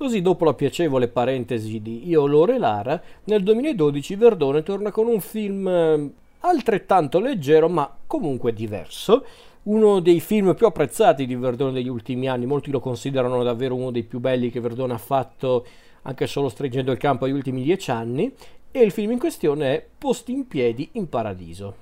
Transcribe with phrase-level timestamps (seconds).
[0.00, 5.06] Così dopo la piacevole parentesi di Io, Lore e Lara, nel 2012 Verdone torna con
[5.06, 9.26] un film eh, altrettanto leggero ma comunque diverso,
[9.64, 13.90] uno dei film più apprezzati di Verdone degli ultimi anni, molti lo considerano davvero uno
[13.90, 15.66] dei più belli che Verdone ha fatto
[16.00, 18.32] anche solo stringendo il campo negli ultimi dieci anni,
[18.70, 21.74] e il film in questione è Posti in piedi in paradiso.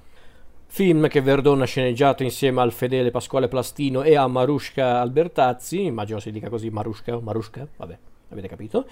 [0.66, 6.18] Film che Verdone ha sceneggiato insieme al fedele Pasquale Plastino e a Marushka Albertazzi, immagino
[6.18, 7.98] si dica così Marushka o Marushka, vabbè,
[8.28, 8.86] avete capito.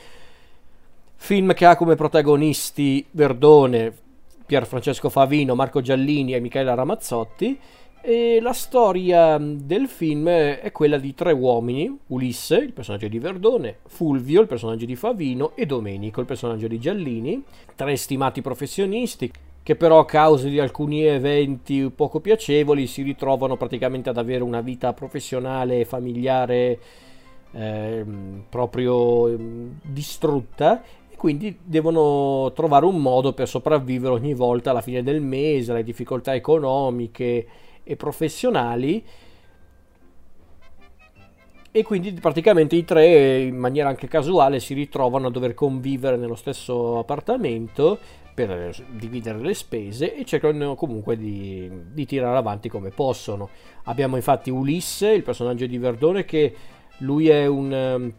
[1.16, 3.92] Film che ha come protagonisti Verdone,
[4.45, 7.59] Pier Francesco Favino, Marco Giallini e Michela Ramazzotti.
[8.02, 13.78] E la storia del film è quella di tre uomini, Ulisse, il personaggio di Verdone,
[13.87, 17.42] Fulvio, il personaggio di Favino e Domenico, il personaggio di Giallini,
[17.75, 19.28] tre stimati professionisti
[19.66, 24.61] che però a causa di alcuni eventi poco piacevoli si ritrovano praticamente ad avere una
[24.61, 26.78] vita professionale e familiare
[27.52, 28.05] eh,
[28.48, 29.38] proprio eh,
[29.82, 35.72] distrutta e quindi devono trovare un modo per sopravvivere ogni volta alla fine del mese,
[35.72, 37.47] alle difficoltà economiche
[37.83, 39.05] e professionali
[41.77, 46.34] e quindi praticamente i tre in maniera anche casuale si ritrovano a dover convivere nello
[46.34, 47.98] stesso appartamento
[48.33, 53.50] per dividere le spese e cercano comunque di, di, tirare avanti come possono.
[53.84, 56.55] Abbiamo infatti Ulisse, il personaggio di Verdone, che
[56.98, 58.12] lui è, un,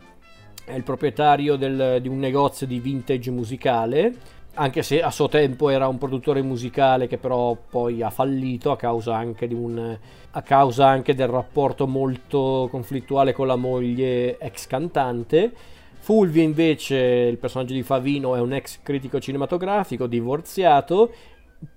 [0.65, 4.13] è il proprietario del, di un negozio di vintage musicale,
[4.53, 8.75] anche se a suo tempo era un produttore musicale che però poi ha fallito a
[8.75, 9.97] causa anche, un,
[10.31, 15.53] a causa anche del rapporto molto conflittuale con la moglie ex cantante
[16.07, 21.11] Fulvio invece, il personaggio di Favino, è un ex critico cinematografico divorziato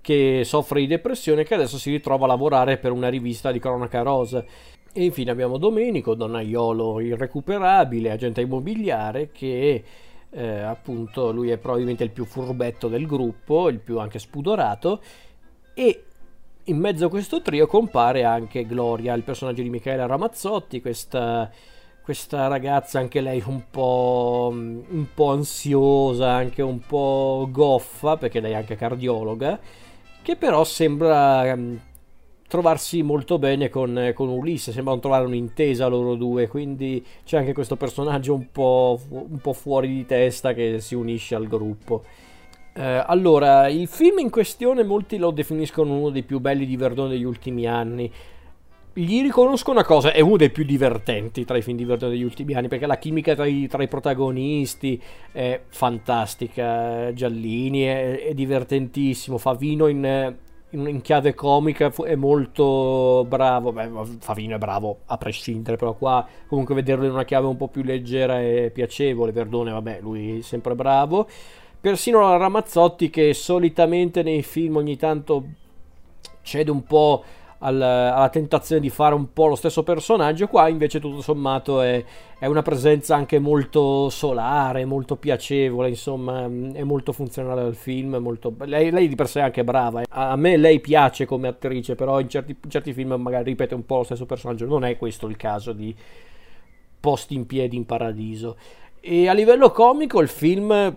[0.00, 3.58] che soffre di depressione e che adesso si ritrova a lavorare per una rivista di
[3.58, 4.44] cronaca rosa.
[4.92, 9.84] E infine abbiamo Domenico, donnaiolo irrecuperabile, agente immobiliare che
[10.30, 15.00] eh, appunto lui è probabilmente il più furbetto del gruppo, il più anche spudorato
[15.74, 16.05] e
[16.64, 21.50] in mezzo a questo trio compare anche Gloria, il personaggio di Michela Ramazzotti, questa
[22.03, 28.50] questa ragazza anche lei un po', un po' ansiosa, anche un po' goffa, perché lei
[28.50, 29.60] è anche cardiologa,
[30.20, 31.78] che però sembra um,
[32.50, 37.77] trovarsi molto bene con, con, Ulisse, sembrano trovare un'intesa loro due, quindi c'è anche questo
[37.77, 42.03] personaggio un po', un po fuori di testa che si unisce al gruppo.
[42.75, 47.11] Eh, allora, il film in questione molti lo definiscono uno dei più belli di Verdone
[47.11, 48.11] degli ultimi anni
[48.93, 52.55] gli riconosco una cosa, è uno dei più divertenti tra i film divertenti degli ultimi
[52.55, 55.00] anni, perché la chimica tra i, tra i protagonisti
[55.31, 57.12] è fantastica.
[57.12, 60.34] Giallini è, è divertentissimo, Favino in, in,
[60.70, 63.72] in, chiave comica è molto bravo.
[63.72, 67.69] Beh, Favino è bravo a prescindere, però qua comunque vederlo in una chiave un po'
[67.69, 69.32] più leggera e piacevole.
[69.32, 71.28] Verdone, vabbè, lui è sempre bravo.
[71.81, 75.44] Persino la Ramazzotti, che solitamente nei film ogni tanto
[76.42, 77.25] cede un po'
[77.60, 82.03] al, alla tentazione di fare un po' lo stesso personaggio, qua invece tutto sommato è,
[82.38, 88.54] è, una presenza anche molto solare, molto piacevole, insomma è molto funzionale al film, molto...
[88.65, 90.06] lei, lei, di per sé è anche brava, eh.
[90.09, 93.84] a me lei piace come attrice, però in certi, in certi film magari ripete un
[93.84, 95.94] po' lo stesso personaggio, non è questo il caso di
[97.00, 98.59] Posti in piedi in paradiso.
[99.00, 100.94] E a livello comico il film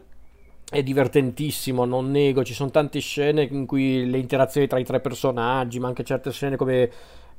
[0.70, 5.00] è divertentissimo, non nego, ci sono tante scene in cui le interazioni tra i tre
[5.00, 6.90] personaggi, ma anche certe scene come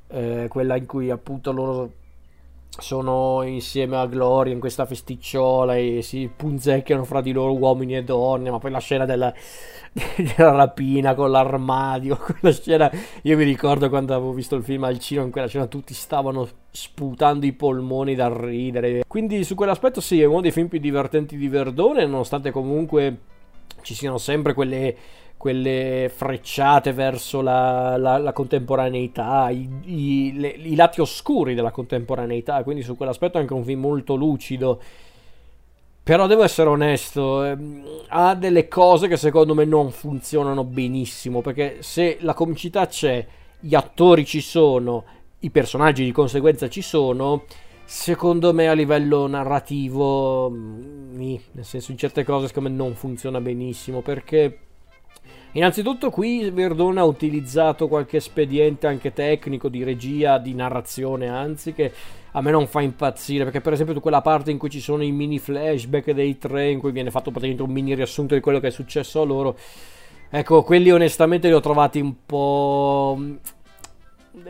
[0.08, 1.92] eh, quella in cui appunto loro
[2.78, 8.04] sono insieme a Gloria in questa festicciola e si punzecchiano fra di loro uomini e
[8.04, 9.32] donne, ma poi la scena della,
[9.92, 12.90] della rapina con l'armadio, quella scena,
[13.22, 16.48] io mi ricordo quando avevo visto il film al cinema, in quella scena tutti stavano
[16.70, 21.36] sputando i polmoni dal ridere, quindi su quell'aspetto sì, è uno dei film più divertenti
[21.36, 23.18] di Verdone, nonostante comunque
[23.82, 24.96] ci siano sempre quelle
[25.36, 32.62] quelle frecciate verso la, la, la contemporaneità, i, i, le, i, lati oscuri della contemporaneità,
[32.62, 34.80] quindi su quell'aspetto è anche un film molto lucido.
[36.02, 41.78] Però devo essere onesto, ehm, ha delle cose che secondo me non funzionano benissimo, perché
[41.80, 43.26] se la comicità c'è,
[43.58, 45.04] gli attori ci sono,
[45.40, 47.44] i personaggi di conseguenza ci sono,
[47.84, 53.40] secondo me a livello narrativo, mm, nel senso in certe cose secondo me non funziona
[53.40, 54.58] benissimo, perché
[55.56, 61.92] Innanzitutto qui Verdone ha utilizzato qualche espediente anche tecnico di regia, di narrazione, anzi che
[62.32, 65.12] a me non fa impazzire, perché per esempio quella parte in cui ci sono i
[65.12, 68.66] mini flashback dei tre, in cui viene fatto praticamente un mini riassunto di quello che
[68.66, 69.56] è successo a loro,
[70.28, 73.16] ecco, quelli onestamente li ho trovati un po'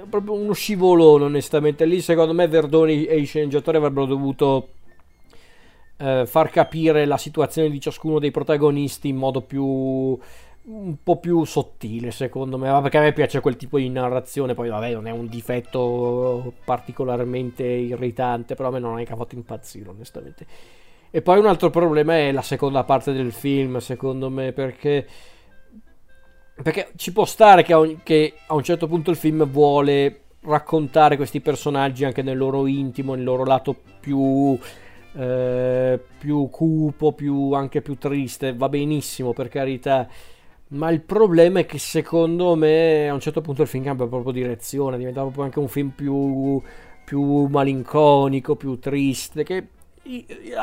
[0.09, 1.85] proprio uno scivolone onestamente.
[1.85, 4.69] Lì secondo me Verdoni e i sceneggiatori avrebbero dovuto
[5.99, 10.19] eh, far capire la situazione di ciascuno dei protagonisti in modo più
[10.67, 12.71] un po' più sottile secondo me.
[12.81, 17.65] Perché a me piace quel tipo di narrazione poi vabbè non è un difetto particolarmente
[17.65, 20.47] irritante però a me non è che ha fatto impazzire onestamente.
[21.11, 25.07] E poi un altro problema è la seconda parte del film secondo me perché
[26.61, 30.21] perché ci può stare che a, un, che a un certo punto il film vuole
[30.43, 34.59] raccontare questi personaggi anche nel loro intimo nel loro lato più
[35.17, 38.55] eh, più cupo più anche più triste.
[38.55, 40.09] Va benissimo per carità
[40.69, 44.33] ma il problema è che secondo me a un certo punto il film cambia proprio
[44.33, 46.61] direzione, diventa proprio anche un film più,
[47.05, 49.69] più malinconico, più triste, che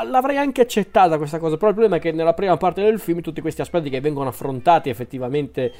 [0.04, 3.20] l'avrei anche accettata questa cosa, però il problema è che nella prima parte del film
[3.20, 5.72] tutti questi aspetti che vengono affrontati effettivamente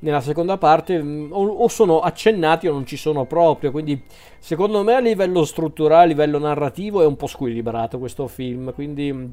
[0.00, 4.02] nella seconda parte mm, o, sono accennati o non ci sono proprio, quindi
[4.38, 9.32] secondo me a livello strutturale, a livello narrativo è un po' squilibrato questo film, quindi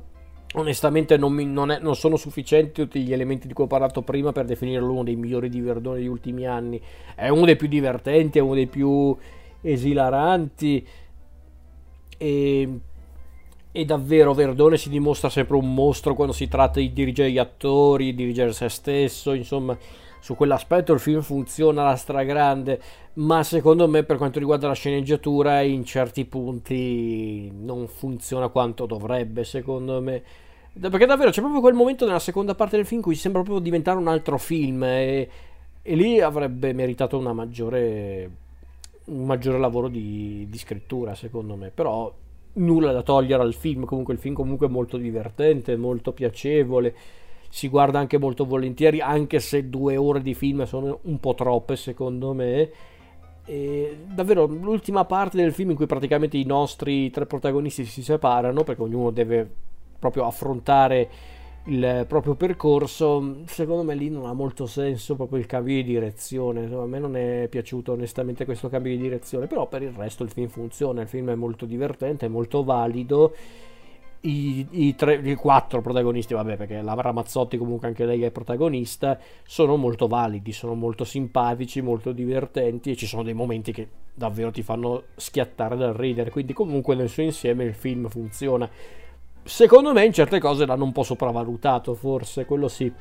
[0.55, 4.01] onestamente non, mi, non, è, non, sono sufficienti tutti gli elementi di cui ho parlato
[4.01, 6.81] prima per definirlo uno dei migliori di Verdone degli ultimi anni.
[7.15, 9.15] È uno dei più divertenti, è uno dei più
[9.61, 10.85] esilaranti
[12.17, 12.69] e,
[13.71, 18.07] e davvero Verdone si dimostra sempre un mostro quando si tratta di dirigere gli attori,
[18.07, 19.77] di dirigere se stesso, insomma
[20.21, 22.79] su quell'aspetto il film funziona alla stragrande,
[23.13, 29.43] ma secondo me per quanto riguarda la sceneggiatura in certi punti non funziona quanto dovrebbe,
[29.43, 30.21] secondo me.
[30.79, 33.63] Perché davvero c'è proprio quel momento nella seconda parte del film in cui sembra proprio
[33.63, 35.29] diventare un altro film e,
[35.81, 38.29] e lì avrebbe meritato maggiore,
[39.05, 41.71] un maggiore lavoro di, di scrittura, secondo me.
[41.73, 42.13] Però
[42.53, 46.95] nulla da togliere al film, comunque il film comunque è molto divertente, molto piacevole
[47.51, 51.75] si guarda anche molto volentieri, anche se due ore di film sono un po' troppe
[51.75, 52.69] secondo me.
[53.43, 58.63] E davvero l'ultima parte del film in cui praticamente i nostri tre protagonisti si separano
[58.63, 59.49] perché ognuno deve
[59.99, 61.09] proprio affrontare
[61.65, 66.65] il proprio percorso secondo me lì non ha molto senso proprio il cambio di direzione
[66.65, 70.31] a me non è piaciuto onestamente questo cambio di direzione però per il resto il
[70.31, 73.35] film funziona il film è molto divertente è molto valido
[74.21, 79.17] i, i, tre, i quattro protagonisti, vabbè, perché la Ramazzotti comunque anche lei è protagonista,
[79.43, 84.51] sono molto validi, sono molto simpatici, molto divertenti e ci sono dei momenti che davvero
[84.51, 88.69] ti fanno schiattare dal ridere, quindi comunque nel suo insieme il film funziona.
[89.43, 92.91] Secondo me in certe cose l'hanno un po' sopravvalutato, forse, quello sì.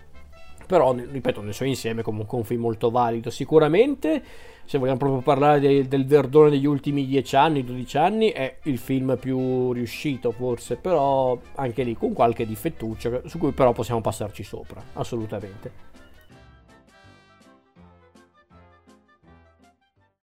[0.71, 3.29] Però, ripeto, nel suo insieme comunque un film molto valido.
[3.29, 4.23] Sicuramente
[4.65, 8.79] se vogliamo proprio parlare de, del Verdone degli ultimi 10 anni, 12 anni, è il
[8.79, 14.45] film più riuscito forse, però anche lì con qualche difettuccio su cui però possiamo passarci
[14.45, 15.90] sopra, assolutamente.